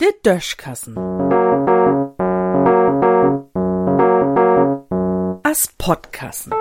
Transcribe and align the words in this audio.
Der 0.00 0.12
Döschkassen. 0.22 0.96
As 5.44 5.68
Podkassen. 5.78 6.52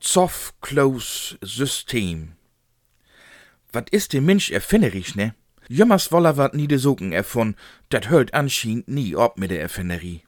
Soft 0.00 0.54
Close 0.60 1.38
System. 1.40 2.36
Wat 3.72 3.92
is 3.92 4.08
de 4.08 4.20
Mensch 4.20 4.50
erfinderisch, 4.50 5.14
ne? 5.14 5.34
Jommers 5.68 6.10
woller 6.10 6.36
wat 6.36 6.54
nie 6.54 6.66
de 6.66 6.78
Socken 6.78 7.12
erfun, 7.12 7.56
dat 7.88 8.08
hört 8.08 8.34
anscheinend 8.34 8.88
nie 8.88 9.16
ob 9.16 9.38
mit 9.38 9.50
der 9.50 9.60
Erfinderie. 9.60 10.24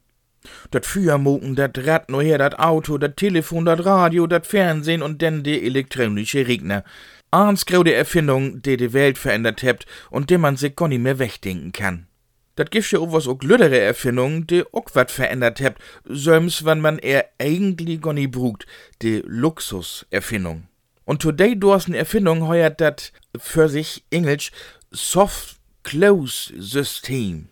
Dat 0.69 0.85
Feuermoken, 0.85 1.55
dat 1.55 1.77
Rad 1.77 2.09
her, 2.09 2.37
dat 2.37 2.53
Auto, 2.53 2.97
dat 2.97 3.15
Telefon, 3.15 3.65
dat 3.65 3.79
Radio, 3.79 4.27
dat 4.27 4.47
Fernsehen 4.47 5.01
und 5.01 5.21
denn 5.21 5.43
de 5.43 5.61
elektronische 5.61 6.47
Regner. 6.47 6.83
Ahns 7.31 7.65
graude 7.65 7.93
Erfindung, 7.93 8.61
die 8.61 8.77
die 8.77 8.93
Welt 8.93 9.17
verändert 9.17 9.63
hebt 9.63 9.85
und 10.11 10.29
dem 10.29 10.41
man 10.41 10.55
sich 10.55 10.75
gar 10.75 10.87
nicht 10.87 11.01
mehr 11.01 11.17
wegdenken 11.17 11.71
kann. 11.71 12.07
Dat 12.55 12.69
gibt 12.69 12.91
ja 12.91 12.99
auch 12.99 13.11
was 13.11 13.27
auch 13.27 13.39
glüdere 13.39 13.79
Erfindung, 13.79 14.45
die 14.45 14.63
auch 14.71 14.85
wat 14.93 15.09
verändert 15.09 15.59
hebt, 15.59 15.81
söms, 16.05 16.63
wann 16.65 16.81
man 16.81 16.99
er 16.99 17.25
eigentlich 17.39 18.01
gar 18.01 18.13
nicht 18.13 18.31
brugt, 18.31 18.67
die 19.01 19.23
Luxuserfindung. 19.25 20.67
Und 21.05 21.21
today 21.21 21.59
dorsen 21.59 21.95
Erfindung 21.95 22.47
heuert 22.47 22.79
dat 22.79 23.11
für 23.37 23.67
sich 23.67 24.03
Englisch 24.11 24.51
Soft 24.91 25.57
Close 25.81 26.53
System. 26.55 27.49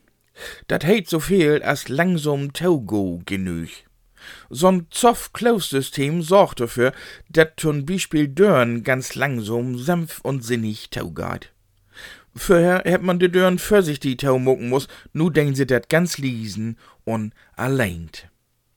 Dat 0.67 0.84
heit 0.84 1.09
so 1.09 1.20
viel 1.20 1.62
als 1.63 1.88
langsam 1.88 2.53
Togo 2.53 3.21
genüg. 3.26 3.70
So'n 4.49 4.85
Soft 4.94 5.34
Close 5.34 5.70
System 5.70 6.21
sorgt 6.21 6.59
dafür, 6.59 6.94
dat 7.29 7.60
zum 7.60 7.85
Beispiel 7.85 8.27
Dörren 8.27 8.84
ganz 8.84 9.15
langsam, 9.15 9.77
sanft 9.77 10.23
und 10.23 10.43
sinnig 10.43 10.90
taugat. 10.90 11.51
Vorher 12.35 12.84
hätt 12.85 13.01
man 13.01 13.20
de 13.20 13.27
Dörren 13.27 13.60
vorsichtig 13.60 14.20
tau 14.20 14.40
mucken 14.40 14.70
muss, 14.70 14.88
nu 15.13 15.29
denken 15.29 15.55
sie 15.55 15.65
dat 15.65 15.90
ganz 15.90 16.18
liesen 16.18 16.77
und 17.04 17.34
alleint. 17.55 18.29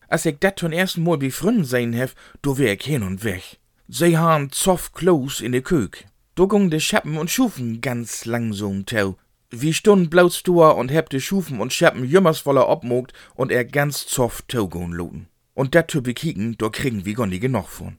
Als 0.09 0.27
ich 0.27 0.39
dat 0.39 0.59
zum 0.59 0.73
ersten 0.73 1.03
Mal 1.03 1.21
wie 1.21 1.31
frünn 1.31 1.65
sein 1.65 1.93
hef, 1.93 2.15
do 2.43 2.59
wär 2.59 2.73
ich 2.75 2.85
hin 2.85 3.03
und 3.03 3.23
weg. 3.23 3.59
Sie 3.89 4.19
han 4.19 4.51
soft 4.53 4.95
close 4.95 5.45
in 5.45 5.53
de 5.53 5.61
Kök. 5.61 6.05
Do 6.35 6.49
gung 6.49 6.71
de 6.71 6.81
Schappen 6.81 7.17
und 7.17 7.31
Schufen 7.31 7.81
ganz 7.81 8.25
langsam 8.25 8.87
tau. 8.87 9.17
Wie 9.51 9.73
stund 9.73 10.11
blaust 10.11 10.47
du 10.49 10.65
und 10.65 10.91
heb 10.91 11.11
de 11.11 11.21
Schufen 11.21 11.61
und 11.61 11.73
Schappen 11.73 12.05
jümmers 12.05 12.41
voller 12.41 12.69
obmogt 12.69 13.13
und 13.35 13.53
er 13.53 13.65
ganz 13.65 14.05
soft 14.09 14.49
tau 14.49 14.69
gon 14.69 14.93
loten. 14.93 15.29
Und 15.55 15.75
dat 15.75 15.91
zu 15.91 16.03
bekicken, 16.03 16.59
do 16.59 16.71
kriegen 16.71 17.05
wir 17.05 17.15
gar 17.15 17.27
nie 17.27 17.39
genug 17.39 17.69
von. 17.69 17.99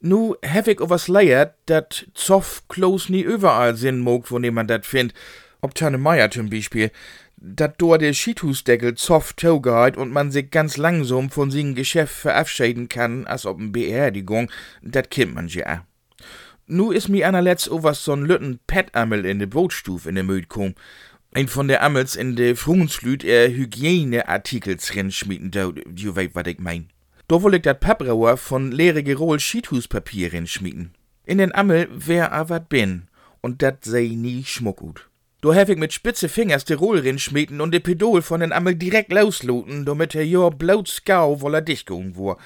Nu 0.00 0.36
hef 0.42 0.66
ich 0.66 0.80
was 0.80 1.08
leiert, 1.08 1.54
dat 1.64 2.06
soft 2.14 2.68
close 2.68 3.10
nie 3.10 3.22
überall 3.22 3.74
sinn 3.74 4.00
mogt, 4.00 4.30
wo 4.30 4.38
man 4.38 4.66
dat 4.66 4.84
find. 4.84 5.14
Ob 5.62 5.74
Tanne 5.74 5.96
Meier 5.96 6.30
zum 6.30 6.50
Beispiel. 6.50 6.90
Dat 7.36 7.76
dort 7.78 8.02
der 8.02 8.12
Skithusdeckel 8.12 8.98
soft 8.98 9.38
taugeheit 9.38 9.96
und 9.96 10.12
man 10.12 10.30
sich 10.30 10.50
ganz 10.50 10.76
langsam 10.76 11.30
von 11.30 11.50
sin 11.50 11.74
Geschäft 11.74 12.14
verabschieden 12.14 12.88
kann, 12.90 13.26
als 13.26 13.46
ob 13.46 13.58
n 13.58 13.72
Beerdigung, 13.72 14.50
dat 14.82 15.10
kennt 15.10 15.34
man 15.34 15.48
ja. 15.48 15.86
Nu 16.66 16.92
is 16.92 17.08
mi 17.08 17.22
anerletzt 17.24 17.70
o 17.70 17.82
was 17.82 18.04
so'n 18.04 18.26
lütten 18.26 18.58
Pettammel 18.66 19.26
in 19.26 19.38
de 19.38 19.46
Bootstuf 19.46 20.06
in 20.06 20.14
de 20.14 20.22
Möd 20.22 20.48
kom. 20.48 20.74
Ein 21.34 21.48
von 21.48 21.68
der 21.68 21.82
Ammels 21.82 22.16
in 22.16 22.36
de 22.36 22.54
Frunslüt 22.54 23.24
er 23.24 23.48
Hygieneartikels 23.48 24.92
schmieden, 25.10 25.50
da, 25.50 25.72
du 25.72 26.16
weißt, 26.16 26.34
wat 26.34 26.46
ich 26.46 26.58
mein. 26.58 26.88
Da 27.28 27.42
woll 27.42 27.54
ich 27.54 27.62
dat 27.62 27.80
Papprauer 27.80 28.36
von 28.36 28.70
leere 28.70 29.02
Gerol 29.02 29.40
Schiethuspapier 29.40 30.46
schmieden. 30.46 30.94
In 31.26 31.38
den 31.38 31.54
Ammel 31.54 31.88
wär 31.90 32.32
a 32.32 32.48
wat 32.48 32.68
bin, 32.68 33.08
und 33.42 33.62
dat 33.62 33.84
sei 33.84 34.14
nie 34.14 34.44
schmuckgut. 34.44 35.08
Do 35.40 35.52
hef 35.52 35.68
ich 35.68 35.76
mit 35.76 35.92
spitze 35.92 36.30
Fingers 36.30 36.64
de 36.64 36.76
Roll 36.76 37.18
schmieden 37.18 37.60
und 37.60 37.72
de 37.72 37.80
Pedol 37.80 38.22
von 38.22 38.40
den 38.40 38.52
Ammel 38.52 38.76
direkt 38.76 39.12
losloten, 39.12 39.84
damit 39.84 40.14
er 40.14 40.24
jo 40.24 40.48
blaut 40.48 40.88
Skau 40.88 41.42
woller 41.42 41.60
dicht 41.60 41.86
gong 41.86 42.16
wur. 42.16 42.38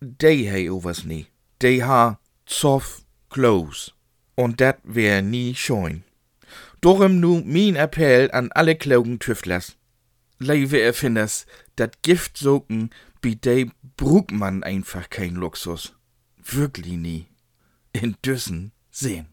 Dei 0.00 0.46
hei 0.50 0.70
o 0.70 0.84
was 0.84 1.04
nie. 1.04 1.26
Dei 1.58 1.78
ha 1.78 2.20
zoff 2.46 3.05
close. 3.36 3.92
Und 4.34 4.60
dat 4.62 4.78
wär 4.82 5.20
nie 5.20 5.54
schoin. 5.54 6.04
Dorum 6.80 7.20
nu 7.20 7.42
min 7.44 7.76
Appell 7.76 8.30
an 8.30 8.50
alle 8.52 8.76
klugen 8.76 9.18
Tüftlers. 9.18 9.76
Leiwe 10.38 10.80
Erfinders, 10.80 11.46
dat 11.76 12.02
Gift 12.02 12.38
soken, 12.38 12.90
bi 13.20 13.36
dei 13.36 13.70
brug 13.96 14.32
einfach 14.62 15.10
kein 15.10 15.34
Luxus. 15.34 15.92
Wirklich 16.38 16.96
nie. 16.96 17.26
In 17.92 18.16
Düssen 18.24 18.72
sehen. 18.90 19.28